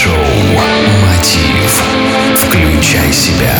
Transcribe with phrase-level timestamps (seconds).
[0.00, 0.16] Майнд-шоу
[1.02, 1.82] «Мотив».
[2.36, 3.54] Включай себя.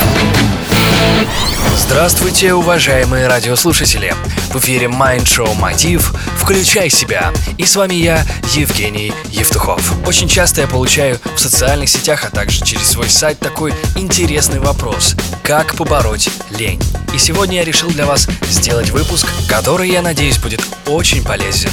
[1.76, 4.14] Здравствуйте, уважаемые радиослушатели!
[4.50, 8.24] В эфире Mind Show Мотив «Включай себя» и с вами я,
[8.54, 9.82] Евгений Евтухов.
[10.06, 15.16] Очень часто я получаю в социальных сетях, а также через свой сайт такой интересный вопрос
[15.42, 16.80] «Как побороть лень?».
[17.12, 21.70] И сегодня я решил для вас сделать выпуск, который, я надеюсь, будет очень полезен.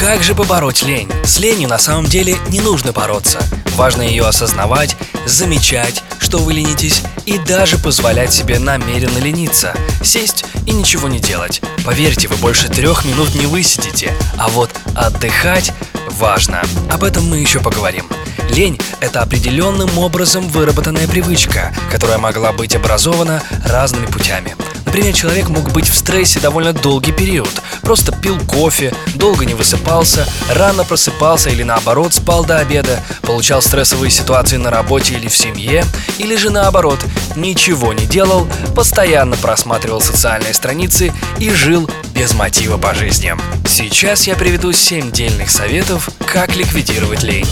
[0.00, 1.10] Как же побороть лень?
[1.24, 3.38] С ленью на самом деле не нужно бороться.
[3.76, 10.72] Важно ее осознавать, замечать, что вы ленитесь, и даже позволять себе намеренно лениться, сесть и
[10.72, 11.60] ничего не делать.
[11.84, 15.70] Поверьте, вы больше трех минут не высидите, а вот отдыхать
[16.12, 16.62] важно.
[16.90, 18.08] Об этом мы еще поговорим.
[18.48, 24.56] Лень– это определенным образом выработанная привычка, которая могла быть образована разными путями.
[24.86, 27.50] Например, человек мог быть в стрессе довольно долгий период,
[27.82, 34.10] просто пил кофе, долго не высыпался, рано просыпался или наоборот спал до обеда, получал стрессовые
[34.10, 35.84] ситуации на работе или в семье,
[36.18, 36.98] или же наоборот,
[37.36, 43.34] ничего не делал, постоянно просматривал социальные страницы и жил без мотива по жизни.
[43.68, 47.46] Сейчас я приведу 7 дельных советов, как ликвидировать лень.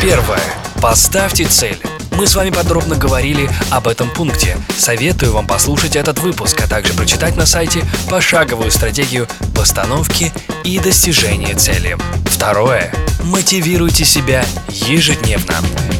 [0.00, 0.42] Первое.
[0.80, 1.78] Поставьте цель.
[2.16, 4.56] Мы с вами подробно говорили об этом пункте.
[4.76, 10.32] Советую вам послушать этот выпуск, а также прочитать на сайте пошаговую стратегию постановки
[10.64, 11.96] и достижения цели.
[12.26, 12.92] Второе.
[13.22, 15.54] Мотивируйте себя ежедневно.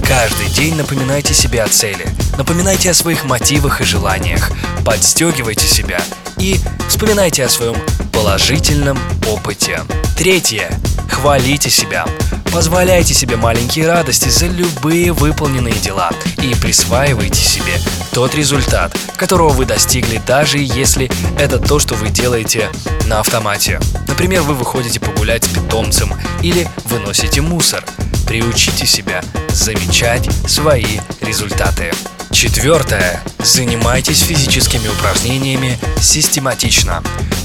[0.07, 2.07] Каждый день напоминайте себе о цели.
[2.37, 4.51] Напоминайте о своих мотивах и желаниях.
[4.85, 6.01] Подстегивайте себя
[6.39, 7.77] и вспоминайте о своем
[8.13, 9.81] положительном опыте.
[10.17, 10.71] Третье.
[11.13, 12.05] Хвалите себя.
[12.53, 17.75] Позволяйте себе маленькие радости за любые выполненные дела и присваивайте себе
[18.11, 22.69] тот результат, которого вы достигли, даже если это то, что вы делаете
[23.07, 23.81] на автомате.
[24.09, 27.85] Например, вы выходите погулять с питомцем или выносите мусор.
[28.27, 31.93] Приучите себя замечать свои результаты.
[32.33, 33.23] Четвертое.
[33.39, 37.03] Занимайтесь физическими упражнениями систематично.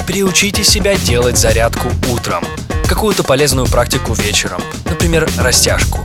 [0.08, 2.44] Приучите себя делать зарядку утром
[2.88, 6.00] какую-то полезную практику вечером, например, растяжку.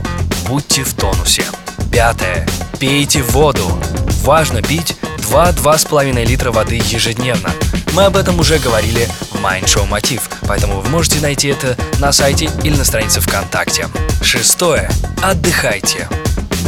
[0.47, 1.43] Будьте в тонусе.
[1.91, 2.45] Пятое.
[2.79, 3.79] Пейте воду.
[4.23, 7.49] Важно пить 2-2,5 литра воды ежедневно.
[7.93, 12.11] Мы об этом уже говорили в Mind Show Мотив, поэтому вы можете найти это на
[12.11, 13.87] сайте или на странице ВКонтакте.
[14.21, 14.89] Шестое.
[15.21, 16.09] Отдыхайте.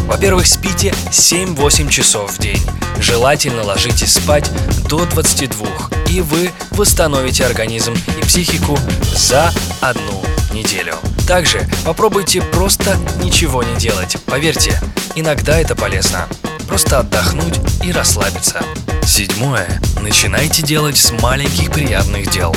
[0.07, 2.61] Во-первых, спите 7-8 часов в день.
[3.00, 4.50] Желательно ложитесь спать
[4.88, 5.67] до 22,
[6.09, 8.78] и вы восстановите организм и психику
[9.16, 9.51] за
[9.81, 10.23] одну
[10.53, 10.95] неделю.
[11.28, 14.17] Также попробуйте просто ничего не делать.
[14.25, 14.79] Поверьте,
[15.16, 16.27] иногда это полезно.
[16.67, 18.62] Просто отдохнуть и расслабиться.
[19.06, 19.81] Седьмое.
[20.01, 22.56] Начинайте делать с маленьких приятных дел.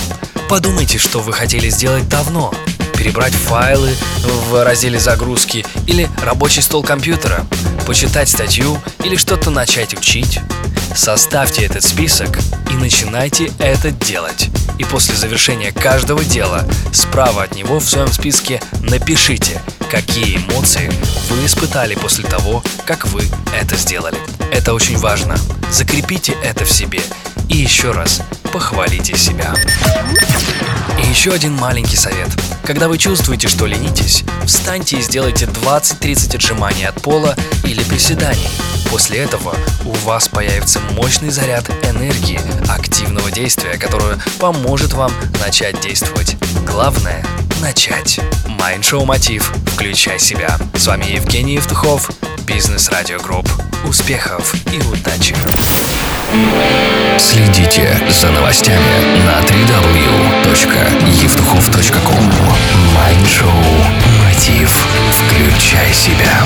[0.48, 2.54] Подумайте, что вы хотели сделать давно,
[2.98, 3.94] перебрать файлы
[4.50, 7.46] в разделе загрузки или рабочий стол компьютера,
[7.86, 10.40] почитать статью или что-то начать учить.
[10.96, 14.48] Составьте этот список и начинайте это делать.
[14.78, 20.90] И после завершения каждого дела справа от него в своем списке напишите, какие эмоции
[21.30, 23.22] вы испытали после того, как вы
[23.58, 24.18] это сделали.
[24.52, 25.36] Это очень важно.
[25.70, 27.00] Закрепите это в себе
[27.48, 28.22] и еще раз
[28.52, 29.54] похвалите себя.
[31.00, 32.28] И еще один маленький совет.
[32.68, 37.34] Когда вы чувствуете, что ленитесь, встаньте и сделайте 20-30 отжиманий от пола
[37.64, 38.46] или приседаний.
[38.90, 39.56] После этого
[39.86, 46.36] у вас появится мощный заряд энергии, активного действия, которое поможет вам начать действовать.
[46.66, 47.24] Главное–
[47.62, 48.20] начать.
[48.46, 49.50] Майндшоу Мотив.
[49.72, 50.58] Включай себя.
[50.74, 52.10] С вами Евгений Евтухов,
[52.46, 53.48] Business Radio Group.
[53.86, 55.34] Успехов и удачи!
[57.18, 61.47] Следите за новостями на www.evtuhov.com
[65.92, 66.37] себя.